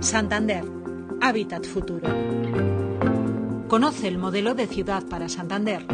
Santander, 0.00 0.64
Hábitat 1.20 1.66
Futuro. 1.66 2.08
Conoce 3.68 4.08
el 4.08 4.16
modelo 4.16 4.54
de 4.54 4.66
ciudad 4.66 5.06
para 5.06 5.28
Santander. 5.28 5.84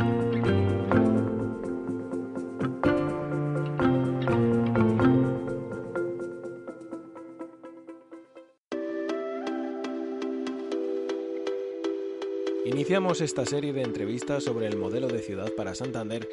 Iniciamos 12.65 13.21
esta 13.21 13.45
serie 13.45 13.73
de 13.73 13.83
entrevistas 13.83 14.45
sobre 14.45 14.69
el 14.69 14.77
modelo 14.77 15.09
de 15.09 15.19
ciudad 15.19 15.51
para 15.57 15.75
Santander, 15.75 16.29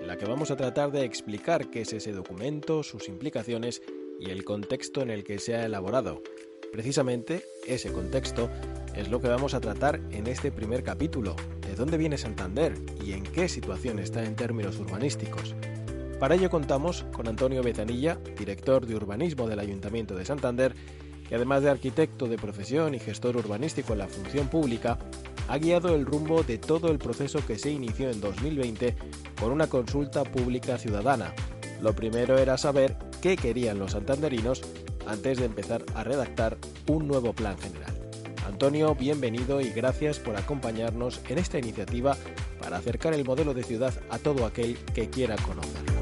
en 0.00 0.08
la 0.08 0.18
que 0.18 0.26
vamos 0.26 0.50
a 0.50 0.56
tratar 0.56 0.90
de 0.90 1.04
explicar 1.04 1.70
qué 1.70 1.82
es 1.82 1.92
ese 1.92 2.10
documento, 2.10 2.82
sus 2.82 3.08
implicaciones 3.08 3.80
y 4.18 4.30
el 4.30 4.44
contexto 4.44 5.02
en 5.02 5.10
el 5.10 5.22
que 5.22 5.38
se 5.38 5.54
ha 5.54 5.64
elaborado. 5.64 6.20
Precisamente 6.72 7.44
ese 7.66 7.92
contexto 7.92 8.48
es 8.96 9.10
lo 9.10 9.20
que 9.20 9.28
vamos 9.28 9.52
a 9.52 9.60
tratar 9.60 10.00
en 10.10 10.26
este 10.26 10.50
primer 10.50 10.82
capítulo, 10.82 11.36
de 11.60 11.74
dónde 11.74 11.98
viene 11.98 12.16
Santander 12.16 12.74
y 13.04 13.12
en 13.12 13.24
qué 13.24 13.50
situación 13.50 13.98
está 13.98 14.24
en 14.24 14.36
términos 14.36 14.78
urbanísticos. 14.78 15.54
Para 16.18 16.34
ello 16.34 16.48
contamos 16.48 17.04
con 17.12 17.28
Antonio 17.28 17.62
Bezanilla, 17.62 18.18
director 18.38 18.86
de 18.86 18.94
urbanismo 18.94 19.46
del 19.48 19.58
Ayuntamiento 19.58 20.14
de 20.14 20.24
Santander, 20.24 20.74
que 21.28 21.34
además 21.34 21.62
de 21.62 21.68
arquitecto 21.68 22.26
de 22.26 22.38
profesión 22.38 22.94
y 22.94 22.98
gestor 22.98 23.36
urbanístico 23.36 23.92
en 23.92 23.98
la 23.98 24.08
función 24.08 24.48
pública, 24.48 24.98
ha 25.48 25.58
guiado 25.58 25.94
el 25.94 26.06
rumbo 26.06 26.42
de 26.42 26.56
todo 26.56 26.90
el 26.90 26.98
proceso 26.98 27.44
que 27.46 27.58
se 27.58 27.70
inició 27.70 28.08
en 28.08 28.22
2020 28.22 28.94
con 29.38 29.52
una 29.52 29.66
consulta 29.66 30.24
pública 30.24 30.78
ciudadana. 30.78 31.34
Lo 31.82 31.94
primero 31.94 32.38
era 32.38 32.56
saber 32.56 32.96
qué 33.20 33.36
querían 33.36 33.78
los 33.78 33.92
santanderinos 33.92 34.62
antes 35.06 35.38
de 35.38 35.46
empezar 35.46 35.84
a 35.94 36.04
redactar 36.04 36.58
un 36.86 37.08
nuevo 37.08 37.32
plan 37.32 37.58
general. 37.58 37.92
Antonio, 38.46 38.94
bienvenido 38.94 39.60
y 39.60 39.70
gracias 39.70 40.18
por 40.18 40.36
acompañarnos 40.36 41.20
en 41.28 41.38
esta 41.38 41.58
iniciativa 41.58 42.16
para 42.60 42.76
acercar 42.76 43.14
el 43.14 43.24
modelo 43.24 43.54
de 43.54 43.62
ciudad 43.62 43.94
a 44.10 44.18
todo 44.18 44.46
aquel 44.46 44.76
que 44.94 45.10
quiera 45.10 45.36
conocerlo. 45.36 45.92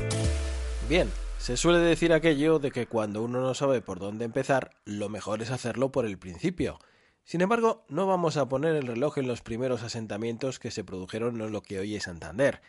Bien, 0.89 1.09
se 1.39 1.57
suele 1.57 1.79
decir 1.79 2.13
aquello 2.13 2.59
de 2.59 2.71
que 2.71 2.87
cuando 2.87 3.23
uno 3.23 3.41
no 3.41 3.55
sabe 3.55 3.81
por 3.81 3.99
dónde 3.99 4.25
empezar, 4.25 4.73
lo 4.85 5.09
mejor 5.09 5.41
es 5.41 5.51
hacerlo 5.51 5.91
por 5.91 6.05
el 6.05 6.19
principio. 6.19 6.79
Sin 7.25 7.41
embargo, 7.41 7.85
no 7.89 8.07
vamos 8.07 8.37
a 8.37 8.49
poner 8.49 8.75
el 8.75 8.87
reloj 8.87 9.19
en 9.19 9.29
los 9.29 9.41
primeros 9.41 9.83
asentamientos 9.83 10.59
que 10.59 10.71
se 10.71 10.85
produjeron 10.85 11.41
en 11.41 11.53
lo 11.53 11.63
que 11.63 11.79
hoy 11.79 11.95
es 11.95 12.03
Santander. 12.03 12.61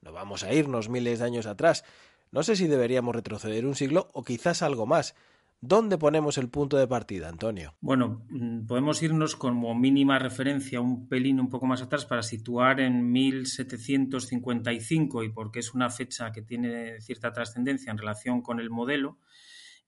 No 0.00 0.12
vamos 0.12 0.44
a 0.44 0.52
irnos 0.52 0.88
miles 0.88 1.18
de 1.18 1.26
años 1.26 1.46
atrás. 1.46 1.84
No 2.30 2.42
sé 2.42 2.56
si 2.56 2.66
deberíamos 2.66 3.14
retroceder 3.14 3.66
un 3.66 3.74
siglo 3.74 4.08
o 4.12 4.24
quizás 4.24 4.62
algo 4.62 4.86
más. 4.86 5.14
¿Dónde 5.60 5.98
ponemos 5.98 6.38
el 6.38 6.48
punto 6.48 6.76
de 6.76 6.86
partida, 6.86 7.28
Antonio? 7.28 7.74
Bueno, 7.80 8.24
mm, 8.30 8.66
podemos 8.66 9.02
irnos 9.02 9.34
como 9.34 9.74
mínima 9.74 10.20
referencia 10.20 10.80
un 10.80 11.08
pelín 11.08 11.40
un 11.40 11.50
poco 11.50 11.66
más 11.66 11.82
atrás 11.82 12.06
para 12.06 12.22
situar 12.22 12.78
en 12.78 13.10
1755 13.10 15.24
y 15.24 15.30
porque 15.30 15.58
es 15.58 15.74
una 15.74 15.90
fecha 15.90 16.30
que 16.30 16.42
tiene 16.42 17.00
cierta 17.00 17.32
trascendencia 17.32 17.90
en 17.90 17.98
relación 17.98 18.40
con 18.40 18.60
el 18.60 18.70
modelo, 18.70 19.18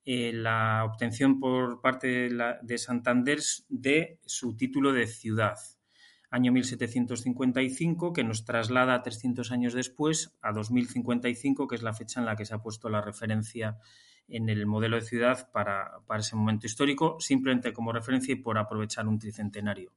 eh, 0.05 0.33
la 0.33 0.85
obtención 0.85 1.39
por 1.39 1.81
parte 1.81 2.31
de, 2.63 2.79
Santander 2.79 3.39
de 3.69 4.19
su 4.27 4.57
título 4.57 4.93
de 4.93 5.07
ciudad, 5.07 5.55
año 6.31 6.51
1755, 6.51 8.13
que 8.13 8.25
nos 8.25 8.45
traslada 8.45 9.03
300 9.03 9.53
años 9.53 9.75
después 9.75 10.37
a 10.43 10.51
2055, 10.51 11.69
que 11.69 11.77
es 11.77 11.83
la 11.83 11.95
fecha 11.95 12.19
en 12.19 12.27
la 12.27 12.35
que 12.35 12.45
se 12.45 12.55
ha 12.55 12.63
puesto 12.63 12.89
la 12.89 13.03
referencia 13.03 13.79
en 14.31 14.49
el 14.49 14.67
modelo 14.67 14.97
de 14.97 15.03
ciudad 15.03 15.51
para, 15.53 16.01
ese 16.19 16.37
momento 16.37 16.67
histórico, 16.67 17.19
simplemente 17.21 17.73
como 17.73 17.93
referencia 17.93 18.33
y 18.33 18.37
por 18.37 18.59
aprovechar 18.59 19.07
un 19.07 19.19
tricentenario. 19.19 19.93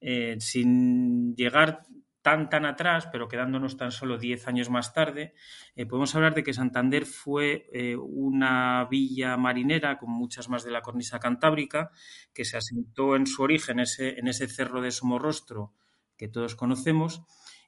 Eh, 0.00 0.36
sin 0.40 1.34
llegar 1.34 1.82
tan 2.24 2.48
tan 2.48 2.64
atrás, 2.64 3.06
pero 3.12 3.28
quedándonos 3.28 3.76
tan 3.76 3.92
solo 3.92 4.16
10 4.16 4.48
años 4.48 4.70
más 4.70 4.94
tarde, 4.94 5.34
eh, 5.76 5.84
podemos 5.84 6.14
hablar 6.14 6.34
de 6.34 6.42
que 6.42 6.54
Santander 6.54 7.04
fue 7.04 7.68
eh, 7.70 7.96
una 7.96 8.86
villa 8.90 9.36
marinera, 9.36 9.98
con 9.98 10.10
muchas 10.10 10.48
más 10.48 10.64
de 10.64 10.70
la 10.70 10.80
cornisa 10.80 11.18
cantábrica, 11.18 11.90
que 12.32 12.46
se 12.46 12.56
asentó 12.56 13.14
en 13.14 13.26
su 13.26 13.42
origen 13.42 13.78
ese, 13.78 14.18
en 14.18 14.28
ese 14.28 14.48
cerro 14.48 14.80
de 14.80 14.90
Somorrostro 14.90 15.74
que 16.16 16.28
todos 16.28 16.54
conocemos 16.56 17.22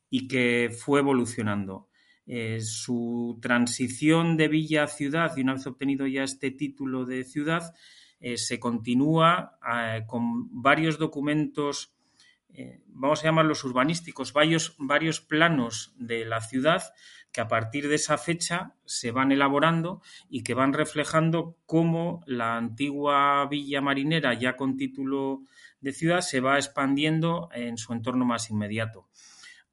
y 0.08 0.26
que 0.26 0.70
fue 0.74 1.00
evolucionando. 1.00 1.90
Eh, 2.26 2.60
su 2.60 3.38
transición 3.40 4.36
de 4.36 4.48
villa 4.48 4.84
a 4.84 4.88
ciudad, 4.88 5.36
y 5.36 5.42
una 5.42 5.54
vez 5.54 5.66
obtenido 5.66 6.06
ya 6.06 6.24
este 6.24 6.50
título 6.50 7.04
de 7.04 7.24
ciudad, 7.24 7.74
se 8.34 8.58
continúa 8.58 9.58
con 10.06 10.48
varios 10.62 10.98
documentos 10.98 11.96
eh, 12.58 12.80
vamos 12.86 13.20
a 13.20 13.24
llamarlos 13.24 13.64
urbanísticos, 13.64 14.32
varios, 14.32 14.76
varios 14.78 15.20
planos 15.20 15.92
de 15.98 16.24
la 16.24 16.40
ciudad 16.40 16.82
que 17.30 17.42
a 17.42 17.48
partir 17.48 17.86
de 17.86 17.96
esa 17.96 18.16
fecha 18.16 18.72
se 18.86 19.10
van 19.10 19.30
elaborando 19.30 20.00
y 20.30 20.42
que 20.42 20.54
van 20.54 20.72
reflejando 20.72 21.58
cómo 21.66 22.22
la 22.24 22.56
antigua 22.56 23.46
villa 23.50 23.82
marinera, 23.82 24.32
ya 24.32 24.56
con 24.56 24.78
título 24.78 25.42
de 25.82 25.92
ciudad, 25.92 26.22
se 26.22 26.40
va 26.40 26.56
expandiendo 26.56 27.50
en 27.52 27.76
su 27.76 27.92
entorno 27.92 28.24
más 28.24 28.48
inmediato. 28.48 29.06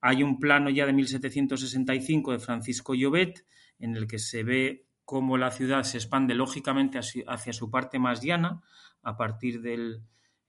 Hay 0.05 0.21
un 0.21 0.37
plano 0.37 0.69
ya 0.69 0.85
de 0.85 0.91
1765 0.91 2.33
de 2.33 2.39
Francisco 2.39 2.93
Llobet 2.93 3.45
en 3.79 3.95
el 3.95 4.05
que 4.05 4.19
se 4.19 4.43
ve 4.43 4.85
cómo 5.05 5.37
la 5.37 5.49
ciudad 5.49 5.83
se 5.83 5.97
expande 5.97 6.35
lógicamente 6.35 6.99
hacia 6.99 7.53
su 7.53 7.71
parte 7.71 7.99
más 7.99 8.21
llana, 8.21 8.61
a 9.01 9.15
partir 9.15 9.61
de 9.61 10.01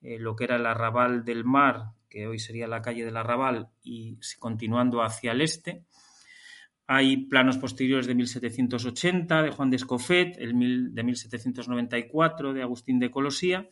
eh, 0.03 0.19
lo 0.19 0.34
que 0.34 0.44
era 0.44 0.56
el 0.56 0.66
arrabal 0.66 1.25
del 1.25 1.44
mar 1.44 1.92
que 2.15 2.28
hoy 2.28 2.38
sería 2.38 2.69
la 2.69 2.81
calle 2.81 3.04
del 3.04 3.16
Arrabal, 3.16 3.70
y 3.82 4.19
continuando 4.38 5.03
hacia 5.03 5.32
el 5.32 5.41
este. 5.41 5.84
Hay 6.86 7.26
planos 7.26 7.59
posteriores 7.59 8.06
de 8.06 8.15
1780 8.15 9.42
de 9.42 9.50
Juan 9.50 9.71
de 9.71 9.76
Escofet, 9.76 10.36
el 10.38 10.94
de 10.94 11.03
1794 11.03 12.53
de 12.53 12.62
Agustín 12.62 13.00
de 13.00 13.10
Colosía, 13.10 13.69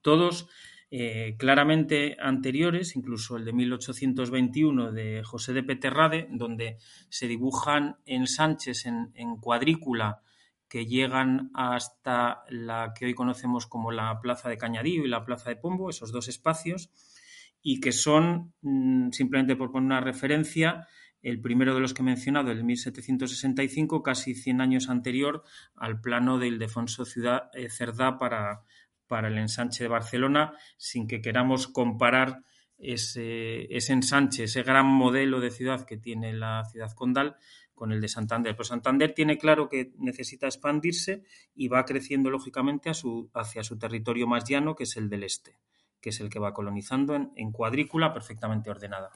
todos 0.00 0.48
eh, 0.90 1.36
claramente 1.38 2.16
anteriores, 2.20 2.96
incluso 2.96 3.36
el 3.36 3.44
de 3.44 3.52
1821 3.52 4.92
de 4.92 5.22
José 5.22 5.52
de 5.52 5.62
Peterrade, 5.62 6.26
donde 6.30 6.78
se 7.08 7.28
dibujan 7.28 7.96
ensanches 8.06 8.86
en, 8.86 9.12
en 9.14 9.36
cuadrícula 9.36 10.22
que 10.68 10.86
llegan 10.86 11.50
hasta 11.54 12.44
la 12.48 12.92
que 12.94 13.06
hoy 13.06 13.14
conocemos 13.14 13.66
como 13.66 13.90
la 13.90 14.20
Plaza 14.20 14.48
de 14.48 14.56
Cañadío 14.56 15.04
y 15.04 15.08
la 15.08 15.24
Plaza 15.24 15.50
de 15.50 15.56
Pombo, 15.56 15.90
esos 15.90 16.12
dos 16.12 16.28
espacios, 16.28 16.90
y 17.62 17.80
que 17.80 17.92
son, 17.92 18.54
mm, 18.62 19.10
simplemente 19.10 19.56
por 19.56 19.72
poner 19.72 19.86
una 19.86 20.00
referencia, 20.00 20.86
el 21.22 21.40
primero 21.40 21.74
de 21.74 21.80
los 21.80 21.92
que 21.92 22.02
he 22.02 22.04
mencionado, 22.04 22.50
el 22.50 22.64
1765, 22.64 24.02
casi 24.02 24.34
100 24.34 24.60
años 24.60 24.88
anterior 24.88 25.42
al 25.76 26.00
plano 26.00 26.38
del 26.38 26.58
Defonso 26.58 27.04
Ciudad 27.04 27.50
eh, 27.52 27.68
Cerdá 27.68 28.16
para, 28.16 28.62
para 29.10 29.26
el 29.26 29.38
ensanche 29.38 29.82
de 29.82 29.88
Barcelona, 29.88 30.52
sin 30.76 31.08
que 31.08 31.20
queramos 31.20 31.66
comparar 31.66 32.44
ese, 32.78 33.66
ese, 33.74 33.92
ensanche, 33.92 34.44
ese 34.44 34.62
gran 34.62 34.86
modelo 34.86 35.40
de 35.40 35.50
ciudad 35.50 35.84
que 35.84 35.96
tiene 35.96 36.32
la 36.32 36.64
ciudad 36.64 36.92
condal 36.92 37.34
con 37.74 37.90
el 37.90 38.00
de 38.00 38.06
Santander. 38.06 38.54
Pues 38.54 38.68
Santander 38.68 39.12
tiene 39.12 39.36
claro 39.36 39.68
que 39.68 39.90
necesita 39.98 40.46
expandirse 40.46 41.24
y 41.56 41.66
va 41.66 41.84
creciendo 41.84 42.30
lógicamente 42.30 42.88
a 42.88 42.94
su, 42.94 43.32
hacia 43.34 43.64
su 43.64 43.76
territorio 43.76 44.28
más 44.28 44.48
llano, 44.48 44.76
que 44.76 44.84
es 44.84 44.96
el 44.96 45.10
del 45.10 45.24
este 45.24 45.58
que 46.00 46.10
es 46.10 46.20
el 46.20 46.30
que 46.30 46.38
va 46.38 46.54
colonizando 46.54 47.14
en, 47.14 47.52
cuadrícula 47.52 48.12
perfectamente 48.14 48.70
ordenada. 48.70 49.10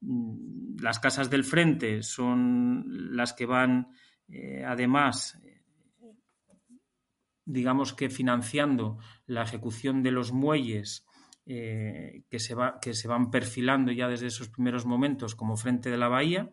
Mm, 0.00 0.78
las 0.80 0.98
casas 0.98 1.30
del 1.30 1.44
frente 1.44 2.02
son 2.02 3.14
las 3.14 3.34
que 3.34 3.46
van, 3.46 3.92
eh, 4.28 4.64
además, 4.66 5.38
digamos 7.46 7.94
que 7.94 8.10
financiando 8.10 8.98
la 9.26 9.42
ejecución 9.42 10.02
de 10.02 10.10
los 10.10 10.32
muelles 10.32 11.06
eh, 11.46 12.24
que, 12.28 12.40
se 12.40 12.56
va, 12.56 12.80
que 12.80 12.92
se 12.92 13.06
van 13.06 13.30
perfilando 13.30 13.92
ya 13.92 14.08
desde 14.08 14.26
esos 14.26 14.48
primeros 14.48 14.84
momentos 14.84 15.36
como 15.36 15.56
frente 15.56 15.90
de 15.90 15.96
la 15.96 16.08
bahía. 16.08 16.50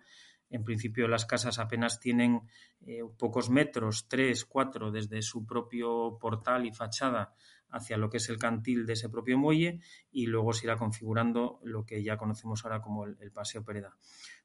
En 0.52 0.64
principio 0.64 1.08
las 1.08 1.26
casas 1.26 1.58
apenas 1.58 2.00
tienen 2.00 2.42
eh, 2.86 3.02
pocos 3.18 3.50
metros, 3.50 4.08
tres, 4.08 4.46
cuatro, 4.46 4.92
desde 4.92 5.24
su 5.24 5.48
propio 5.48 6.20
portal 6.22 6.68
y 6.68 6.72
fachada 6.72 7.34
hacia 7.74 7.98
lo 7.98 8.08
que 8.12 8.18
es 8.18 8.30
el 8.30 8.38
cantil 8.38 8.86
de 8.86 8.94
ese 8.94 9.10
propio 9.10 9.36
muelle 9.38 9.80
y 10.12 10.28
luego 10.28 10.54
se 10.54 10.68
irá 10.68 10.78
configurando 10.78 11.60
lo 11.64 11.86
que 11.86 12.04
ya 12.04 12.18
conocemos 12.18 12.64
ahora 12.64 12.82
como 12.82 13.06
el, 13.06 13.32
Paseo 13.32 13.66
Pereda. 13.66 13.98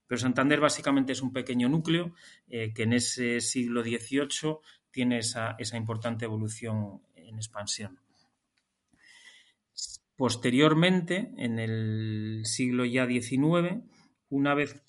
Pero 0.06 0.18
Santander 0.18 0.60
básicamente 0.60 1.12
es 1.12 1.20
un 1.20 1.34
pequeño 1.34 1.68
núcleo 1.68 2.14
eh, 2.48 2.72
que 2.72 2.84
en 2.84 2.94
ese 2.94 3.42
siglo 3.42 3.82
XVIII 3.82 4.60
tiene 4.90 5.18
esa, 5.18 5.56
importante 5.74 6.24
evolución 6.24 7.02
en 7.14 7.36
expansión. 7.36 7.98
Posteriormente, 10.16 11.32
en 11.36 11.58
el 11.58 12.42
siglo 12.44 12.84
ya 12.84 13.06
XIX, 13.06 13.84
una 14.30 14.54
vez 14.54 14.82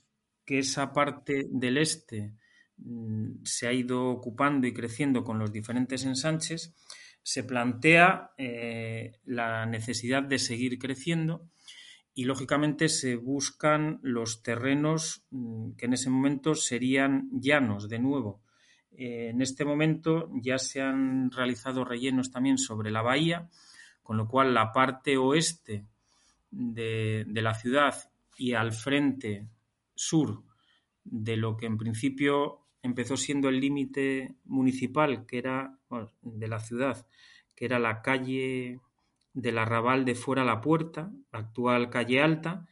que 0.46 0.60
esa 0.60 0.92
parte 0.92 1.48
del 1.52 1.78
este 1.78 2.34
mm, 2.78 3.44
se 3.44 3.68
ha 3.68 3.74
ido 3.74 4.10
ocupando 4.10 4.66
y 4.66 4.74
creciendo 4.74 5.24
con 5.24 5.38
los 5.38 5.52
diferentes 5.52 6.04
ensanches, 6.06 6.74
se 7.22 7.44
plantea 7.44 8.32
eh, 8.38 9.20
la 9.26 9.68
necesidad 9.68 10.24
de 10.24 10.40
seguir 10.40 10.80
creciendo 10.80 11.48
y 12.16 12.26
lógicamente 12.26 12.90
se 12.90 13.16
buscan 13.16 14.00
los 14.02 14.42
terrenos 14.42 15.24
mm, 15.30 15.74
que 15.74 15.86
en 15.86 15.94
ese 15.94 16.10
momento 16.10 16.56
serían 16.56 17.30
llanos 17.32 17.88
de 17.88 18.00
nuevo. 18.00 18.42
Eh, 18.92 19.30
en 19.30 19.42
este 19.42 19.66
momento 19.66 20.30
ya 20.42 20.58
se 20.58 20.82
han 20.82 21.32
realizado 21.32 21.86
rellenos 21.86 22.32
también 22.32 22.58
sobre 22.58 22.92
la 22.92 23.02
bahía, 23.02 23.50
con 24.04 24.18
lo 24.18 24.28
cual 24.28 24.54
la 24.54 24.72
parte 24.72 25.18
oeste 25.18 25.86
de, 26.52 27.26
la 27.28 27.54
ciudad 27.54 28.12
y 28.38 28.54
al 28.54 28.72
frente 28.72 29.48
sur 29.94 30.44
de 31.04 31.38
lo 31.38 31.58
que 31.58 31.66
en 31.66 31.78
principio 31.78 32.66
empezó 32.82 33.18
siendo 33.18 33.50
el 33.50 33.60
límite 33.60 34.36
municipal 34.46 35.26
que 35.26 35.38
era 35.38 35.78
de 36.22 36.48
la 36.48 36.60
ciudad, 36.60 37.06
que 37.56 37.66
era 37.66 37.80
la 37.80 38.02
calle 38.02 38.80
del 39.34 39.58
arrabal 39.58 40.06
de 40.06 40.16
fuera 40.16 40.44
la 40.44 40.62
puerta, 40.62 41.12
actual 41.32 41.90
calle 41.90 42.22
alta, 42.22 42.68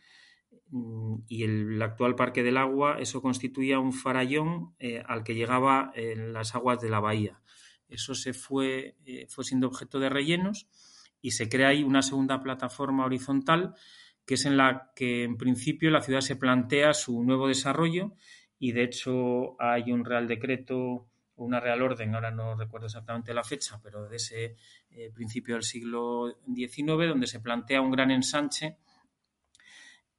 y 1.27 1.43
el, 1.43 1.81
actual 1.81 2.15
Parque 2.15 2.43
del 2.43 2.57
Agua, 2.57 2.97
eso 2.99 3.21
constituía 3.21 3.79
un 3.79 3.93
farallón 3.93 4.75
eh, 4.79 5.01
al 5.05 5.23
que 5.23 5.35
llegaba 5.35 5.91
en 5.95 6.33
las 6.33 6.55
aguas 6.55 6.79
de 6.81 6.89
la 6.89 6.99
bahía. 6.99 7.41
Eso 7.87 8.15
se 8.15 8.33
fue, 8.33 8.95
eh, 9.05 9.27
fue 9.29 9.43
siendo 9.43 9.67
objeto 9.67 9.99
de 9.99 10.09
rellenos 10.09 10.67
y 11.21 11.31
se 11.31 11.47
crea 11.47 11.69
ahí 11.69 11.83
una 11.83 12.01
segunda 12.01 12.41
plataforma 12.41 13.05
horizontal 13.05 13.75
que 14.25 14.33
es 14.33 14.45
en 14.45 14.57
la 14.57 14.91
que 14.93 15.23
en 15.23 15.37
principio 15.37 15.89
la 15.89 16.01
ciudad 16.01 16.19
se 16.19 16.35
plantea 16.35 16.93
su 16.93 17.23
nuevo 17.23 17.47
desarrollo 17.47 18.13
y 18.59 18.73
de 18.73 18.83
hecho 18.83 19.55
hay 19.61 19.91
un 19.93 20.03
real 20.03 20.27
decreto 20.27 21.07
una 21.37 21.59
Real 21.59 21.81
Orden, 21.81 22.15
ahora 22.15 22.31
no 22.31 22.55
recuerdo 22.55 22.87
exactamente 22.87 23.33
la 23.33 23.43
fecha, 23.43 23.79
pero 23.81 24.09
de 24.09 24.15
ese 24.15 24.55
eh, 24.89 25.11
principio 25.13 25.53
del 25.53 25.63
siglo 25.63 26.35
XIX, 26.53 27.07
donde 27.07 27.27
se 27.27 27.39
plantea 27.39 27.81
un 27.81 27.91
gran 27.91 28.11
ensanche 28.11 28.77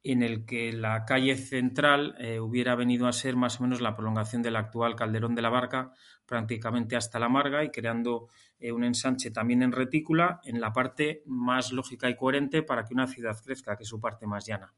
en 0.03 0.23
el 0.23 0.45
que 0.45 0.71
la 0.71 1.05
calle 1.05 1.35
central 1.35 2.15
eh, 2.19 2.39
hubiera 2.39 2.75
venido 2.75 3.07
a 3.07 3.13
ser 3.13 3.35
más 3.35 3.59
o 3.59 3.63
menos 3.63 3.81
la 3.81 3.95
prolongación 3.95 4.41
del 4.41 4.55
actual 4.55 4.95
Calderón 4.95 5.35
de 5.35 5.41
la 5.41 5.49
Barca, 5.49 5.93
prácticamente 6.25 6.95
hasta 6.95 7.19
la 7.19 7.29
Marga, 7.29 7.63
y 7.63 7.69
creando 7.69 8.27
eh, 8.59 8.71
un 8.71 8.83
ensanche 8.83 9.31
también 9.31 9.61
en 9.61 9.71
retícula 9.71 10.39
en 10.43 10.61
la 10.61 10.71
parte 10.71 11.23
más 11.25 11.71
lógica 11.71 12.09
y 12.09 12.15
coherente 12.15 12.63
para 12.63 12.85
que 12.85 12.93
una 12.93 13.07
ciudad 13.07 13.37
crezca, 13.43 13.75
que 13.75 13.83
es 13.83 13.89
su 13.89 13.99
parte 13.99 14.25
más 14.25 14.45
llana. 14.45 14.73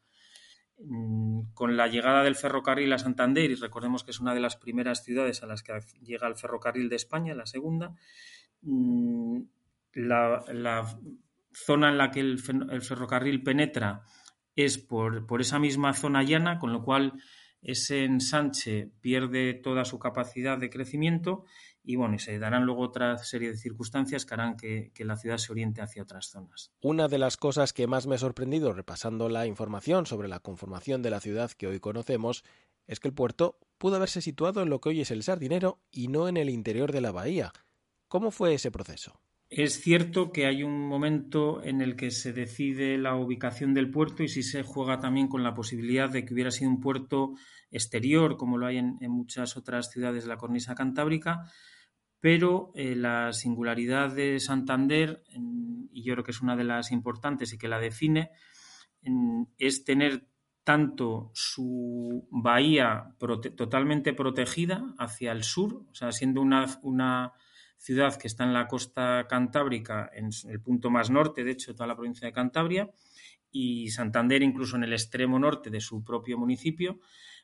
Mm, 0.83 1.53
con 1.53 1.77
la 1.77 1.87
llegada 1.87 2.23
del 2.23 2.35
ferrocarril 2.35 2.91
a 2.93 2.97
Santander, 2.97 3.51
y 3.51 3.55
recordemos 3.55 4.03
que 4.03 4.11
es 4.11 4.19
una 4.19 4.33
de 4.33 4.39
las 4.39 4.55
primeras 4.55 5.03
ciudades 5.03 5.43
a 5.43 5.45
las 5.45 5.61
que 5.61 5.73
llega 6.01 6.27
el 6.27 6.35
ferrocarril 6.35 6.89
de 6.89 6.95
España, 6.95 7.35
la 7.35 7.45
segunda, 7.45 7.95
mm, 8.63 9.41
la, 9.93 10.85
zona 11.53 11.89
en 11.89 11.97
la 11.97 12.11
que 12.11 12.21
el, 12.21 12.39
ferrocarril 12.39 13.43
penetra 13.43 14.03
es 14.55 14.77
por, 14.77 15.25
por, 15.25 15.41
esa 15.41 15.59
misma 15.59 15.93
zona 15.93 16.23
llana, 16.23 16.59
con 16.59 16.73
lo 16.73 16.83
cual 16.83 17.13
ese 17.61 18.03
ensanche 18.05 18.91
pierde 19.01 19.53
toda 19.53 19.85
su 19.85 19.99
capacidad 19.99 20.57
de 20.57 20.69
crecimiento 20.69 21.45
y 21.83 21.95
bueno, 21.95 22.19
se 22.19 22.37
darán 22.37 22.65
luego 22.65 22.81
otra 22.81 23.17
serie 23.17 23.49
de 23.49 23.57
circunstancias 23.57 24.25
que 24.25 24.33
harán 24.33 24.55
que, 24.55 24.91
la 24.99 25.17
ciudad 25.17 25.37
se 25.37 25.51
oriente 25.51 25.81
hacia 25.81 26.03
otras 26.03 26.27
zonas. 26.27 26.71
Una 26.81 27.07
de 27.07 27.17
las 27.17 27.37
cosas 27.37 27.73
que 27.73 27.87
más 27.87 28.05
me 28.05 28.15
ha 28.15 28.19
sorprendido 28.19 28.71
repasando 28.73 29.29
la 29.29 29.47
información 29.47 30.05
sobre 30.05 30.27
la 30.27 30.39
conformación 30.39 31.01
de 31.01 31.09
la 31.09 31.19
ciudad 31.19 31.51
que 31.51 31.67
hoy 31.67 31.79
conocemos 31.79 32.43
es 32.87 32.99
que 32.99 33.07
el 33.07 33.13
puerto 33.13 33.57
pudo 33.77 33.95
haberse 33.95 34.21
situado 34.21 34.61
en 34.61 34.69
lo 34.69 34.79
que 34.79 34.89
hoy 34.89 35.01
es 35.01 35.11
el 35.11 35.23
Sardinero 35.23 35.79
y 35.91 36.07
no 36.07 36.27
en 36.27 36.37
el 36.37 36.49
interior 36.49 36.91
de 36.91 37.01
la 37.01 37.11
bahía. 37.11 37.51
¿Cómo 38.07 38.29
fue 38.31 38.53
ese 38.53 38.69
proceso? 38.69 39.21
Es 39.51 39.81
cierto 39.81 40.31
que 40.31 40.45
hay 40.45 40.63
un 40.63 40.87
momento 40.87 41.61
en 41.61 41.81
el 41.81 41.97
que 41.97 42.09
se 42.09 42.31
decide 42.31 42.97
la 42.97 43.17
ubicación 43.17 43.73
del 43.73 43.91
puerto 43.91 44.23
y 44.23 44.29
si 44.29 44.43
se 44.43 44.63
juega 44.63 45.01
también 45.01 45.27
con 45.27 45.43
la 45.43 45.53
posibilidad 45.53 46.09
de 46.09 46.23
que 46.23 46.33
hubiera 46.33 46.51
sido 46.51 46.71
un 46.71 46.79
puerto 46.79 47.33
exterior, 47.69 48.37
como 48.37 48.57
lo 48.57 48.65
hay 48.65 48.77
en 48.77 48.97
muchas 49.11 49.57
otras 49.57 49.91
ciudades 49.91 50.23
de 50.23 50.29
la 50.29 50.37
cornisa 50.37 50.73
cantábrica, 50.73 51.51
pero 52.21 52.71
eh, 52.75 52.95
la 52.95 53.33
singularidad 53.33 54.15
de 54.15 54.39
Santander, 54.39 55.23
y 55.91 56.03
yo 56.03 56.13
creo 56.13 56.23
que 56.23 56.31
es 56.31 56.41
una 56.41 56.55
de 56.55 56.63
las 56.63 56.91
importantes 56.91 57.51
y 57.51 57.57
que 57.57 57.67
la 57.67 57.79
define, 57.79 58.29
es 59.57 59.83
tener 59.83 60.27
tanto 60.63 61.31
su 61.33 62.27
bahía 62.29 63.15
totalmente 63.57 64.13
protegida 64.13 64.93
hacia 64.99 65.31
el 65.31 65.43
sur, 65.43 65.83
o 65.89 65.93
sea, 65.95 66.11
siendo 66.11 66.41
una, 66.41 66.67
una, 66.83 67.33
ciudad 67.81 68.15
que 68.15 68.27
está 68.27 68.43
en 68.43 68.53
la 68.53 68.67
costa 68.67 69.25
cantábrica, 69.27 70.09
en 70.13 70.29
el 70.47 70.61
punto 70.61 70.91
más 70.91 71.09
norte, 71.09 71.43
de 71.43 71.51
hecho, 71.51 71.73
toda 71.73 71.87
la 71.87 71.95
provincia 71.95 72.27
de 72.27 72.33
Cantabria, 72.33 72.91
y 73.51 73.89
Santander 73.89 74.43
incluso 74.43 74.75
en 74.77 74.83
el 74.83 74.93
extremo 74.93 75.39
norte 75.39 75.71
de 75.71 75.81
su 75.81 76.03
propio 76.03 76.37
municipio, 76.37 76.99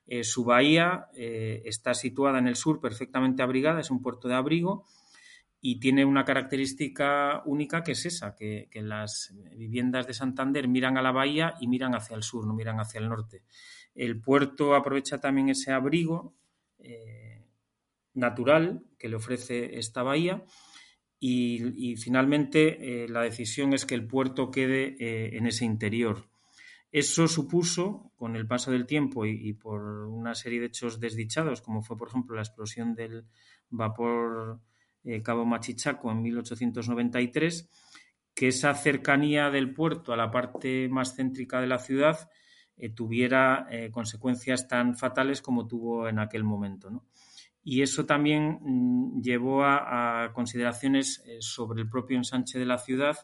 eh, 0.05 0.23
su 0.23 0.45
bahía 0.45 1.07
eh, 1.15 1.63
está 1.65 1.93
situada 1.95 2.37
en 2.37 2.47
el 2.47 2.55
sur, 2.55 2.79
perfectamente 2.79 3.41
abrigada, 3.41 3.81
es 3.81 3.89
un 3.89 4.01
puerto 4.01 4.27
de 4.27 4.35
abrigo 4.35 4.85
y 5.59 5.79
tiene 5.79 6.05
una 6.05 6.23
característica 6.23 7.41
única 7.45 7.83
que 7.83 7.93
es 7.93 8.05
esa, 8.05 8.35
que, 8.35 8.69
las 8.75 9.33
viviendas 9.55 10.05
de 10.05 10.13
Santander 10.13 10.67
miran 10.67 10.97
a 10.97 11.01
la 11.01 11.11
bahía 11.11 11.55
y 11.59 11.67
miran 11.67 11.95
hacia 11.95 12.15
el 12.15 12.21
sur, 12.21 12.45
no 12.45 12.53
miran 12.53 12.79
hacia 12.79 12.99
el 12.99 13.09
norte. 13.09 13.43
El 13.95 14.21
puerto 14.21 14.75
aprovecha 14.75 15.19
también 15.19 15.49
ese 15.49 15.71
abrigo 15.71 16.35
eh, 16.77 17.16
natural 18.17 18.83
que 18.99 19.07
le 19.09 19.15
ofrece 19.15 19.77
esta 19.77 20.03
bahía 20.03 20.43
y, 21.19 21.95
finalmente 21.95 23.07
la 23.09 23.21
decisión 23.21 23.73
es 23.73 23.85
que 23.85 23.95
el 23.95 24.05
puerto 24.05 24.51
quede 24.51 25.35
en 25.35 25.47
ese 25.47 25.65
interior. 25.65 26.27
Eso 26.91 27.27
supuso, 27.27 28.11
con 28.15 28.35
el 28.35 28.47
paso 28.47 28.71
del 28.71 28.85
tiempo 28.85 29.25
y, 29.25 29.53
por 29.53 29.81
una 30.07 30.35
serie 30.35 30.59
de 30.59 30.67
hechos 30.67 30.99
desdichados, 30.99 31.61
como 31.61 31.81
fue, 31.81 31.97
por 31.97 32.07
ejemplo, 32.07 32.35
la 32.35 32.41
explosión 32.41 32.95
del 32.95 33.25
vapor 33.69 34.61
eh, 35.03 35.21
Cabo 35.21 35.45
Machichaco 35.45 36.11
en 36.11 36.21
1893, 36.21 37.69
que 38.33 38.47
esa 38.47 38.73
cercanía 38.73 39.49
del 39.49 39.73
puerto 39.73 40.13
a 40.13 40.17
la 40.17 40.31
parte 40.31 40.87
más 40.89 41.15
céntrica 41.15 41.59
de 41.59 41.67
la 41.67 41.79
ciudad 41.79 42.29
eh, 42.77 42.89
tuviera 42.89 43.67
eh, 43.69 43.91
consecuencias 43.91 44.67
tan 44.67 44.95
fatales 44.95 45.41
como 45.41 45.67
tuvo 45.67 46.07
en 46.07 46.19
aquel 46.19 46.43
momento. 46.43 47.03
Y 47.69 47.81
eso 47.81 48.05
también 48.05 48.59
mm, 48.61 49.21
llevó 49.21 49.65
a 49.65 50.31
consideraciones 50.33 51.21
sobre 51.39 51.81
el 51.81 51.89
propio 51.89 52.15
ensanche 52.15 52.57
de 52.57 52.65
la 52.65 52.77
ciudad 52.77 53.17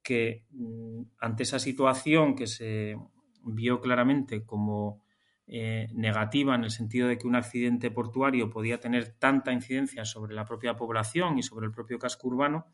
que 0.00 0.44
mm, 0.50 1.02
ante 1.18 1.42
esa 1.42 1.58
situación 1.58 2.36
que 2.36 2.46
se 2.46 2.96
vio 3.42 3.80
claramente 3.80 4.44
como 4.44 5.02
eh, 5.48 5.88
negativa 5.92 6.54
en 6.54 6.62
el 6.62 6.70
sentido 6.70 7.08
de 7.08 7.18
que 7.18 7.26
un 7.26 7.34
accidente 7.34 7.90
portuario 7.90 8.48
podía 8.48 8.78
tener 8.78 9.16
tanta 9.18 9.50
incidencia 9.50 10.04
sobre 10.04 10.36
la 10.36 10.44
propia 10.44 10.76
población 10.76 11.36
y 11.36 11.42
sobre 11.42 11.66
el 11.66 11.72
propio 11.72 11.98
casco 11.98 12.28
urbano, 12.28 12.66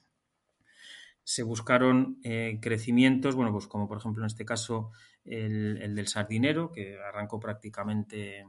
se 1.23 1.43
buscaron 1.43 2.19
eh, 2.25 2.59
crecimientos, 2.61 3.37
bueno, 3.37 3.53
pues 3.53 3.67
como 3.69 3.89
por 3.89 3.97
ejemplo 3.97 4.23
en 4.23 4.27
este 4.27 4.45
caso 4.45 4.91
el, 5.25 5.95
del 5.95 6.09
Sardinero, 6.09 6.73
que 6.73 6.99
arrancó 6.99 7.41
prácticamente 7.41 8.45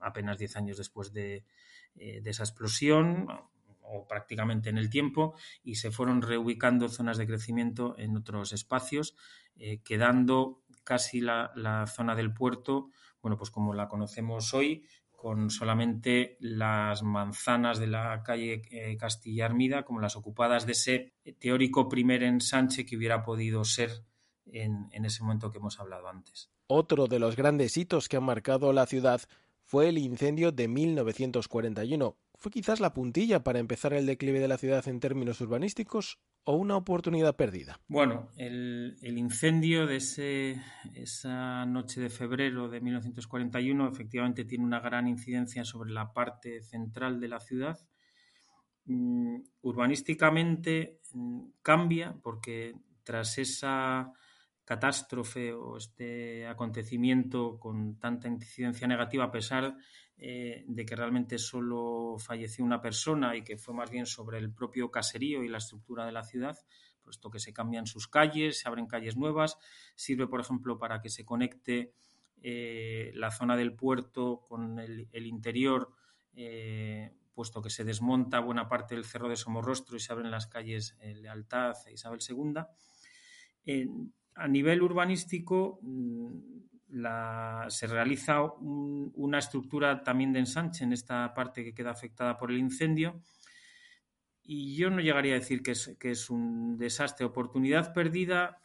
apenas 0.00 0.38
10 0.38 0.56
años 0.56 0.76
después 0.78 1.12
de, 1.12 1.44
eh, 1.96 2.20
de 2.20 2.30
esa 2.30 2.44
explosión, 2.44 3.28
o 3.88 4.06
prácticamente 4.06 4.70
en 4.70 4.78
el 4.78 4.90
tiempo 4.90 5.34
y 5.62 5.76
se 5.76 5.90
fueron 5.90 6.22
reubicando 6.22 6.88
zonas 6.88 7.18
de 7.18 7.26
crecimiento 7.26 7.94
en 7.98 8.16
otros 8.16 8.52
espacios, 8.52 9.16
eh, 9.56 9.80
quedando 9.82 10.62
casi 10.84 11.20
la, 11.20 11.52
zona 11.86 12.14
del 12.14 12.32
puerto, 12.32 12.90
bueno, 13.22 13.36
pues 13.36 13.50
como 13.50 13.74
la 13.74 13.88
conocemos 13.88 14.54
hoy, 14.54 14.86
con 15.10 15.50
solamente 15.50 16.36
las 16.40 17.02
manzanas 17.02 17.78
de 17.78 17.88
la 17.88 18.22
calle 18.22 18.62
eh, 18.70 18.96
Castilla 18.96 19.46
Armida 19.46 19.84
como 19.84 20.00
las 20.00 20.14
ocupadas 20.14 20.64
de 20.64 20.72
ese 20.72 21.12
teórico 21.40 21.88
primer 21.88 22.22
ensanche 22.22 22.86
que 22.86 22.96
hubiera 22.96 23.24
podido 23.24 23.64
ser 23.64 23.90
en, 24.46 24.88
en 24.92 25.04
ese 25.04 25.24
momento 25.24 25.50
que 25.50 25.58
hemos 25.58 25.80
hablado 25.80 26.08
antes. 26.08 26.50
Otro 26.68 27.08
de 27.08 27.18
los 27.18 27.34
grandes 27.34 27.76
hitos 27.76 28.08
que 28.08 28.16
han 28.16 28.24
marcado 28.24 28.72
la 28.72 28.86
ciudad 28.86 29.22
fue 29.68 29.90
el 29.90 29.98
incendio 29.98 30.50
de 30.50 30.66
1941, 30.66 32.16
¿Fue 32.38 32.52
quizás 32.52 32.78
la 32.78 32.94
puntilla 32.94 33.42
para 33.42 33.58
empezar 33.58 33.92
el 33.92 34.06
declive 34.06 34.38
de 34.38 34.46
la 34.46 34.58
ciudad 34.58 34.86
en 34.86 35.00
términos 35.00 35.40
urbanísticos 35.40 36.20
o 36.44 36.54
una 36.54 36.76
oportunidad 36.76 37.34
perdida? 37.34 37.80
Bueno, 37.88 38.30
el, 38.36 38.96
incendio 39.02 39.88
de 39.88 39.96
ese, 39.96 40.62
esa 40.94 41.66
noche 41.66 42.00
de 42.00 42.10
febrero 42.10 42.68
de 42.68 42.80
1941 42.80 43.88
efectivamente 43.88 44.44
tiene 44.44 44.64
una 44.64 44.78
gran 44.78 45.08
incidencia 45.08 45.64
sobre 45.64 45.90
la 45.90 46.12
parte 46.12 46.62
central 46.62 47.18
de 47.18 47.26
la 47.26 47.40
ciudad. 47.40 47.76
Mm, 48.84 49.40
urbanísticamente 49.62 51.00
mm, 51.14 51.40
cambia 51.60 52.16
porque 52.22 52.76
tras 53.02 53.36
esa 53.38 54.12
catástrofe 54.68 55.54
o 55.54 55.78
este 55.78 56.46
acontecimiento 56.46 57.58
con 57.58 57.98
tanta 57.98 58.28
incidencia 58.28 58.86
negativa, 58.86 59.24
a 59.24 59.30
pesar 59.30 59.78
eh, 60.18 60.62
de 60.68 60.84
que 60.84 60.94
realmente 60.94 61.38
solo 61.38 62.16
falleció 62.18 62.66
una 62.66 62.78
persona 62.78 63.34
y 63.34 63.42
que 63.42 63.56
fue 63.56 63.72
más 63.72 63.90
bien 63.90 64.04
sobre 64.04 64.36
el 64.36 64.52
propio 64.52 64.90
caserío 64.90 65.42
y 65.42 65.48
la 65.48 65.56
estructura 65.56 66.04
de 66.04 66.12
la 66.12 66.22
ciudad, 66.22 66.58
puesto 67.02 67.30
que 67.30 67.38
se 67.38 67.54
cambian 67.54 67.86
sus 67.86 68.08
calles, 68.08 68.60
se 68.60 68.68
abren 68.68 68.86
calles 68.86 69.16
nuevas, 69.16 69.56
sirve, 69.94 70.26
por 70.26 70.42
ejemplo, 70.42 70.78
para 70.78 71.00
que 71.00 71.08
se 71.08 71.24
conecte 71.24 71.94
eh, 72.42 73.10
la 73.14 73.30
zona 73.30 73.56
del 73.56 73.72
puerto 73.72 74.44
con 74.50 74.78
el, 74.80 75.08
interior, 75.26 75.94
eh, 76.34 77.14
puesto 77.32 77.62
que 77.62 77.70
se 77.70 77.84
desmonta 77.84 78.40
buena 78.40 78.68
parte 78.68 78.96
del 78.96 79.06
cerro 79.06 79.30
de 79.30 79.36
Somorrostro 79.36 79.96
y 79.96 80.00
se 80.00 80.12
abren 80.12 80.30
las 80.30 80.46
calles 80.46 80.94
Lealtad 81.00 81.74
e 81.86 81.94
Isabel 81.94 82.20
II 82.20 82.52
a 84.38 84.48
nivel 84.48 84.82
urbanístico 84.82 85.80
mm, 85.82 86.58
se 87.68 87.86
realiza 87.86 88.42
una 88.42 89.38
estructura 89.38 90.02
también 90.02 90.32
de 90.32 90.40
ensanche 90.40 90.84
en 90.84 90.92
esta 90.92 91.34
parte 91.34 91.62
que 91.62 91.74
queda 91.74 91.90
afectada 91.90 92.38
por 92.38 92.50
el 92.50 92.58
incendio. 92.58 93.20
Y 94.42 94.76
yo 94.76 94.88
no 94.88 95.00
llegaría 95.00 95.34
a 95.34 95.38
decir 95.38 95.62
que 95.62 95.72
es, 95.72 96.30
un 96.30 96.78
desastre, 96.78 97.26
oportunidad 97.26 97.92
perdida. 97.92 98.62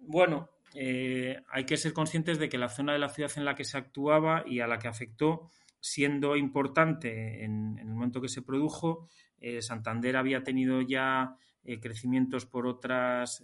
Bueno, 0.00 0.50
eh, 0.74 1.42
hay 1.48 1.64
que 1.64 1.78
ser 1.78 1.94
conscientes 1.94 2.38
de 2.38 2.50
que 2.50 2.58
la 2.58 2.68
zona 2.68 2.92
de 2.92 2.98
la 2.98 3.08
ciudad 3.08 3.32
en 3.36 3.46
la 3.46 3.54
que 3.54 3.64
se 3.64 3.78
actuaba 3.78 4.44
y 4.46 4.60
a 4.60 4.66
la 4.66 4.78
que 4.78 4.88
afectó, 4.88 5.50
siendo 5.80 6.36
importante 6.36 7.44
en, 7.44 7.78
el 7.78 7.86
momento 7.86 8.20
que 8.20 8.28
se 8.28 8.42
produjo, 8.42 9.08
eh, 9.38 9.62
Santander 9.62 10.16
había 10.16 10.42
tenido 10.42 10.82
ya 10.82 11.36
eh, 11.64 11.80
crecimientos 11.80 12.46
por 12.46 12.66
otras 12.66 13.42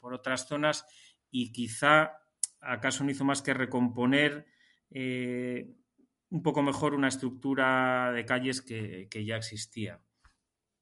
por 0.00 0.14
otras 0.14 0.48
zonas 0.48 0.86
y 1.30 1.52
quizá 1.52 2.20
acaso 2.60 3.04
no 3.04 3.10
hizo 3.10 3.24
más 3.24 3.42
que 3.42 3.54
recomponer 3.54 4.46
eh, 4.90 5.72
un 6.30 6.42
poco 6.42 6.62
mejor 6.62 6.94
una 6.94 7.08
estructura 7.08 8.12
de 8.12 8.24
calles 8.24 8.62
que, 8.62 9.24
ya 9.24 9.36
existía. 9.36 10.00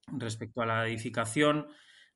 Respecto 0.06 0.62
a 0.62 0.66
la 0.66 0.86
edificación, 0.86 1.66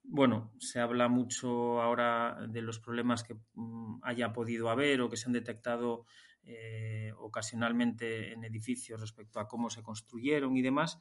bueno, 0.02 0.52
se 0.59 0.80
habla 0.80 1.09
mucho 1.09 1.80
ahora 1.80 2.47
de 2.49 2.62
los 2.62 2.78
problemas 2.78 3.23
que 3.23 3.37
mm, 3.54 4.00
haya 4.02 4.32
podido 4.32 4.71
haber 4.71 5.00
o 5.00 5.09
que 5.09 5.16
se 5.16 5.26
han 5.26 5.32
detectado 5.32 6.04
eh, 6.44 7.12
ocasionalmente 7.18 8.32
en 8.32 8.44
edificios 8.44 9.00
respecto 9.00 9.38
a 9.38 9.47
cómo 9.47 9.71
se 9.71 9.82
construyeron 9.82 10.56
y 10.56 10.62
demás, 10.62 10.99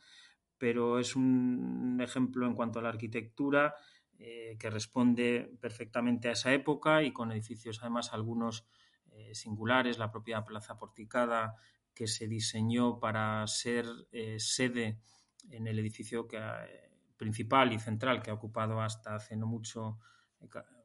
pero 0.62 1.00
es 1.00 1.15
un 1.15 2.00
ejemplo 2.03 2.46
en 2.46 2.53
cuanto 2.53 2.77
a 2.77 2.84
la 2.84 2.89
arquitectura 2.89 3.74
eh, 4.20 4.58
que 4.60 4.70
responde 4.70 5.58
perfectamente 5.60 6.30
a 6.30 6.34
esa 6.34 6.53
época 6.53 7.01
y 7.01 7.12
con 7.12 7.32
edificios 7.32 7.80
además 7.82 8.13
algunos 8.13 8.68
eh, 9.10 9.34
singulares, 9.34 9.98
la 9.98 10.12
propia 10.12 10.46
Plaza 10.46 10.77
Porticada 10.77 11.56
que 11.96 12.06
se 12.06 12.27
diseñó 12.27 13.00
para 13.00 13.48
ser 13.48 13.88
eh, 14.12 14.36
sede 14.38 15.00
en 15.50 15.65
el 15.65 15.80
edificio 15.80 16.27
que, 16.27 16.39
principal 17.18 17.74
y 17.74 17.80
central 17.80 18.22
que 18.22 18.30
ha 18.30 18.36
ocupado 18.36 18.82
hasta 18.82 19.15
hace 19.15 19.36
no 19.36 19.48
mucho 19.48 19.98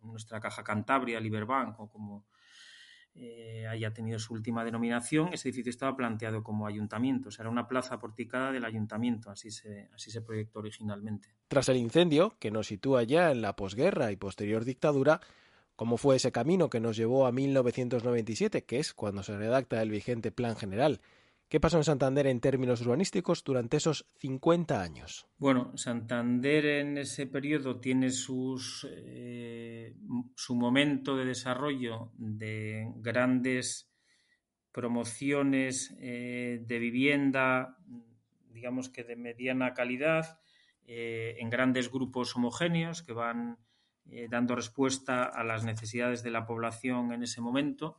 nuestra 0.01 0.41
caja 0.41 0.65
Cantabria, 0.65 1.21
Liberbank 1.21 1.79
o 1.81 1.91
como 1.91 2.25
eh, 3.19 3.67
haya 3.67 3.93
tenido 3.93 4.19
su 4.19 4.35
última 4.35 4.65
denominación, 4.65 5.33
ese 5.33 5.49
edificio 5.49 5.71
estaba 5.71 5.97
planteado 5.97 6.43
como 6.43 6.67
ayuntamiento, 6.67 7.29
o 7.29 7.33
sea, 7.33 7.45
era 7.45 7.51
una 7.51 7.67
plaza 7.67 7.99
porticada 7.99 8.53
del 8.53 8.65
ayuntamiento, 8.65 9.31
así 9.31 9.51
se, 9.51 9.89
así 9.95 10.11
se 10.11 10.21
proyectó 10.21 10.59
originalmente. 10.59 11.29
Tras 11.49 11.69
el 11.69 11.77
incendio, 11.77 12.37
que 12.39 12.51
nos 12.51 12.67
sitúa 12.67 13.05
ya 13.05 13.31
en 13.31 13.41
la 13.41 13.57
posguerra 13.57 14.13
y 14.13 14.17
posterior 14.17 14.65
dictadura, 14.65 15.21
¿cómo 15.77 15.97
fue 15.97 16.17
ese 16.17 16.31
camino 16.31 16.69
que 16.69 16.81
nos 16.81 16.97
llevó 16.97 17.27
a 17.27 17.33
1997, 17.33 18.65
que 18.65 18.79
es 18.79 18.93
cuando 18.93 19.23
se 19.23 19.37
redacta 19.37 19.81
el 19.81 19.91
vigente 19.91 20.31
Plan 20.31 20.57
General? 20.57 21.01
¿Qué 21.49 21.61
pasó 21.61 21.77
en 21.77 21.85
Santander 21.85 22.27
en 22.27 22.41
términos 22.41 22.81
urbanísticos 22.81 23.45
durante 23.45 23.77
esos 23.77 24.05
50 24.19 24.83
años? 24.83 25.29
Bueno, 25.39 25.77
Santander 25.77 26.67
en 26.67 26.99
ese 26.99 27.29
periodo 27.29 27.79
tiene 27.79 28.11
sus, 28.11 28.85
eh, 28.91 29.95
su 30.35 30.57
momento 30.57 31.17
de 31.17 31.25
desarrollo 31.25 32.11
de 32.19 32.93
grandes 32.97 33.89
promociones 34.73 35.97
eh, 36.01 36.65
de 36.67 36.79
vivienda, 36.81 37.79
digamos 38.51 38.89
que 38.89 39.05
de 39.05 39.15
mediana 39.15 39.73
calidad, 39.73 40.41
eh, 40.85 41.37
en 41.39 41.49
grandes 41.49 41.93
grupos 41.93 42.35
homogéneos 42.35 43.03
que 43.03 43.13
van 43.13 43.59
dando 44.31 44.55
respuesta 44.55 45.25
a 45.25 45.43
las 45.43 45.65
necesidades 45.65 46.23
de 46.23 46.31
la 46.31 46.47
población 46.47 47.13
en 47.13 47.25
ese 47.25 47.41
momento 47.41 47.99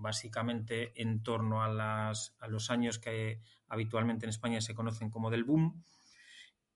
básicamente 0.00 0.92
en 1.00 1.22
torno 1.22 1.62
a, 1.62 2.12
los 2.48 2.70
años 2.70 2.98
que 2.98 3.40
habitualmente 3.68 4.26
en 4.26 4.30
España 4.30 4.60
se 4.60 4.74
conocen 4.74 5.10
como 5.10 5.30
del 5.30 5.44
boom. 5.44 5.82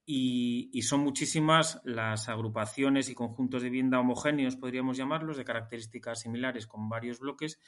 Y, 0.06 0.82
son 0.82 1.00
muchísimas 1.00 1.80
las 1.84 2.28
agrupaciones 2.28 3.08
y 3.08 3.14
conjuntos 3.14 3.62
de 3.62 3.70
vivienda 3.70 4.00
homogéneos, 4.00 4.56
podríamos 4.56 4.98
llamarlos, 4.98 5.38
de 5.38 5.44
características 5.44 6.20
similares 6.20 6.66
con 6.66 6.90
varios 6.90 7.20
bloques 7.20 7.58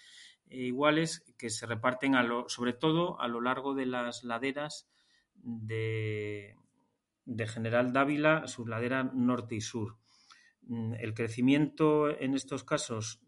eh, 0.49 0.67
iguales 0.67 1.25
que 1.39 1.49
se 1.49 1.65
reparten 1.65 2.13
sobre 2.49 2.75
todo 2.75 3.19
a 3.21 3.29
lo 3.29 3.41
largo 3.41 3.75
de 3.75 3.87
las 3.87 4.23
laderas 4.23 4.87
de, 5.35 6.57
de 7.25 7.47
General 7.47 7.93
Dávila, 7.93 8.47
sus 8.47 8.69
laderas 8.69 9.15
norte 9.15 9.55
y 9.55 9.61
sur. 9.63 9.97
Mm, 10.67 10.95
el 10.95 11.15
crecimiento 11.15 12.11
en 12.11 12.35
estos 12.35 12.65
casos 12.65 13.21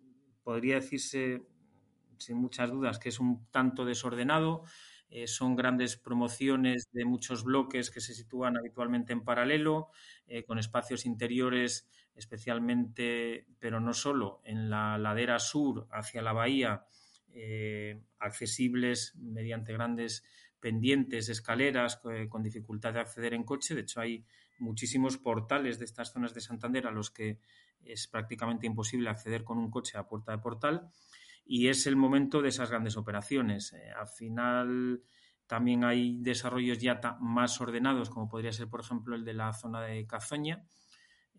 podría 0.42 0.76
decirse 0.76 1.42
sin 2.18 2.36
muchas 2.36 2.70
dudas 2.70 2.98
que 2.98 3.08
es 3.08 3.20
un 3.20 3.46
tanto 3.50 3.84
desordenado. 3.84 4.64
Eh, 5.10 5.26
son 5.26 5.56
grandes 5.56 5.96
promociones 5.96 6.88
de 6.92 7.04
muchos 7.04 7.42
bloques 7.42 7.90
que 7.90 8.00
se 8.00 8.14
sitúan 8.14 8.58
habitualmente 8.58 9.12
en 9.12 9.24
paralelo, 9.24 9.90
eh, 10.26 10.44
con 10.44 10.58
espacios 10.58 11.06
interiores 11.06 11.88
especialmente, 12.14 13.46
pero 13.60 13.80
no 13.80 13.94
solo, 13.94 14.40
en 14.44 14.70
la 14.70 14.98
ladera 14.98 15.38
sur 15.38 15.86
hacia 15.92 16.20
la 16.20 16.32
bahía, 16.32 16.84
eh, 17.32 18.02
accesibles 18.18 19.14
mediante 19.16 19.72
grandes 19.72 20.24
pendientes, 20.58 21.28
escaleras, 21.28 22.00
con 22.28 22.42
dificultad 22.42 22.94
de 22.94 23.00
acceder 23.00 23.34
en 23.34 23.44
coche. 23.44 23.76
De 23.76 23.82
hecho, 23.82 24.00
hay 24.00 24.26
muchísimos 24.58 25.16
portales 25.16 25.78
de 25.78 25.84
estas 25.84 26.12
zonas 26.12 26.34
de 26.34 26.40
Santander 26.40 26.88
a 26.88 26.90
los 26.90 27.12
que 27.12 27.38
es 27.84 28.08
prácticamente 28.08 28.66
imposible 28.66 29.08
acceder 29.08 29.44
con 29.44 29.58
un 29.58 29.70
coche 29.70 29.96
a 29.96 30.08
puerta 30.08 30.32
de 30.32 30.38
portal 30.38 30.90
y 31.50 31.68
es 31.68 31.86
el 31.86 31.96
momento 31.96 32.42
de 32.42 32.50
esas 32.50 32.68
grandes 32.68 32.98
operaciones. 32.98 33.72
Eh, 33.72 33.90
al 33.90 34.06
final 34.06 35.02
también 35.46 35.82
hay 35.82 36.18
desarrollos 36.20 36.78
ya 36.78 37.00
más 37.20 37.58
ordenados, 37.62 38.10
como 38.10 38.28
podría 38.28 38.52
ser, 38.52 38.68
por 38.68 38.80
ejemplo, 38.80 39.16
el 39.16 39.24
de 39.24 39.32
la 39.32 39.54
zona 39.54 39.80
de 39.80 40.06
Cazoña, 40.06 40.62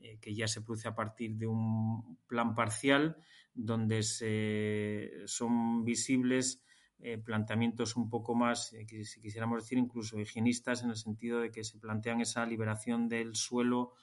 eh, 0.02 0.18
que 0.20 0.34
ya 0.34 0.48
se 0.48 0.62
produce 0.62 0.88
a 0.88 0.96
partir 0.96 1.36
de 1.36 1.46
un 1.46 2.18
plan 2.26 2.56
parcial 2.56 3.18
donde 3.54 4.02
se, 4.02 5.12
son 5.26 5.86
visibles 5.86 6.64
eh, 6.98 7.20
planteamientos 7.20 7.96
un 7.96 8.10
poco 8.10 8.34
más, 8.34 8.70
si 8.70 9.22
quisiéramos 9.22 9.64
decir, 9.64 9.78
incluso 9.78 10.20
higienistas, 10.20 10.82
en 10.82 10.90
el 10.90 10.96
sentido 10.96 11.40
de 11.40 11.52
que 11.52 11.64
se 11.64 11.78
plantean 11.78 12.20
esa 12.20 12.44
liberación 12.48 13.08
del 13.08 13.36
suelo 13.36 13.94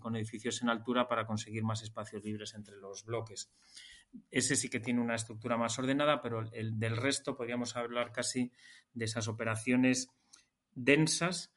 con 0.00 0.16
edificios 0.16 0.62
en 0.62 0.68
altura 0.68 1.08
para 1.08 1.26
conseguir 1.26 1.62
más 1.64 1.82
espacios 1.82 2.24
libres 2.24 2.54
entre 2.54 2.76
los 2.76 3.04
bloques. 3.04 3.52
Ese 4.30 4.56
sí 4.56 4.68
que 4.68 4.80
tiene 4.80 5.00
una 5.00 5.14
estructura 5.14 5.56
más 5.56 5.78
ordenada, 5.78 6.20
pero 6.20 6.40
el 6.52 6.78
del 6.78 6.96
resto 6.96 7.36
podríamos 7.36 7.76
hablar 7.76 8.12
casi 8.12 8.52
de 8.92 9.04
esas 9.04 9.28
operaciones 9.28 10.08
densas 10.74 11.54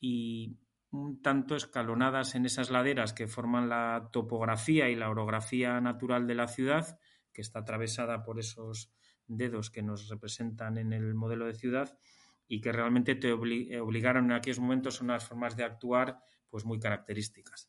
y 0.00 0.58
un 0.90 1.20
tanto 1.20 1.56
escalonadas 1.56 2.34
en 2.34 2.46
esas 2.46 2.70
laderas 2.70 3.12
que 3.12 3.26
forman 3.26 3.68
la 3.68 4.08
topografía 4.12 4.88
y 4.88 4.94
la 4.94 5.10
orografía 5.10 5.80
natural 5.80 6.26
de 6.26 6.34
la 6.34 6.48
ciudad, 6.48 6.98
que 7.32 7.42
está 7.42 7.60
atravesada 7.60 8.22
por 8.22 8.38
esos 8.38 8.92
dedos 9.26 9.70
que 9.70 9.82
nos 9.82 10.08
representan 10.08 10.78
en 10.78 10.92
el 10.92 11.14
modelo 11.14 11.46
de 11.46 11.54
ciudad 11.54 11.98
y 12.48 12.60
que 12.60 12.72
realmente 12.72 13.16
te 13.16 13.32
obligaron 13.32 14.26
en 14.26 14.32
aquellos 14.32 14.60
momentos 14.60 15.00
a 15.00 15.04
unas 15.04 15.26
formas 15.26 15.56
de 15.56 15.64
actuar 15.64 16.20
pues 16.50 16.64
muy 16.64 16.78
características. 16.78 17.68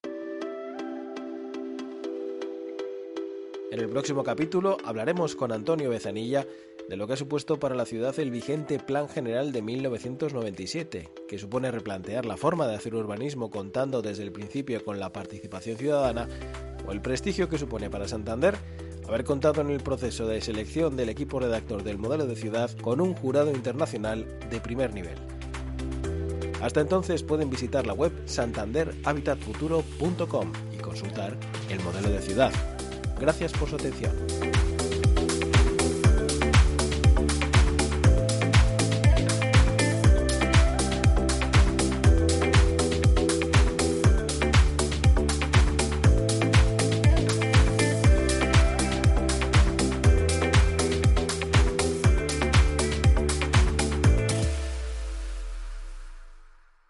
En 3.70 3.82
el 3.82 3.90
próximo 3.90 4.24
capítulo 4.24 4.78
hablaremos 4.86 5.36
con 5.36 5.52
Antonio 5.52 5.90
Bezanilla 5.90 6.48
de 6.88 6.96
lo 6.96 7.06
que 7.06 7.14
ha 7.14 7.18
supuesto 7.18 7.60
para 7.60 7.76
la 7.76 7.86
ciudad 7.86 8.18
el 8.18 8.32
vigente 8.32 8.80
Plan 8.80 9.10
General 9.10 9.52
de 9.52 9.62
1997, 9.62 11.12
que 11.28 11.38
supone 11.38 11.70
replantear 11.70 12.26
la 12.26 12.38
forma 12.38 12.66
de 12.66 12.76
hacer 12.76 12.96
urbanismo 12.96 13.50
contando 13.50 14.02
desde 14.02 14.24
el 14.24 14.32
principio 14.32 14.84
con 14.86 15.00
la 15.00 15.12
participación 15.12 15.78
ciudadana, 15.78 16.30
o 16.88 16.94
el 16.94 17.02
prestigio 17.02 17.50
que 17.50 17.58
supone 17.58 17.90
para 17.90 18.08
Santander 18.08 18.56
haber 19.06 19.26
contado 19.26 19.62
en 19.62 19.70
el 19.70 19.82
proceso 19.82 20.28
de 20.28 20.40
selección 20.40 20.96
del 20.96 21.10
equipo 21.10 21.40
redactor 21.40 21.84
del 21.84 21.98
modelo 21.98 22.26
de 22.26 22.36
ciudad 22.36 22.72
con 22.80 23.02
un 23.02 23.14
jurado 23.16 23.52
internacional 23.52 24.40
de 24.50 24.62
primer 24.62 24.94
nivel. 24.94 25.37
Hasta 26.62 26.82
entonces 26.82 27.24
pueden 27.24 27.50
visitar 27.50 27.86
la 27.86 27.94
web 27.94 28.12
santanderhabitatfuturo.com 28.26 30.52
y 30.74 30.78
consultar 30.78 31.38
el 31.70 31.80
modelo 31.82 32.10
de 32.10 32.22
ciudad 32.22 32.52
Gracias 33.20 33.52
por 33.54 33.70
su 33.70 33.76
atención. 33.76 34.12